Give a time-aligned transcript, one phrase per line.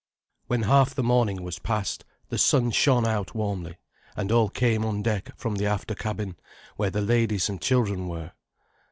[0.47, 3.77] When half the morning was past, the sun shone out warmly,
[4.15, 6.37] and all came on deck from the after cabin,
[6.75, 8.31] where the ladies and children were.